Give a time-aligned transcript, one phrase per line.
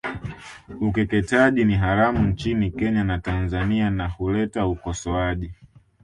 [0.81, 5.51] Ukeketaji ni haramu nchini Kenya na Tanzania na huleta ukosoaji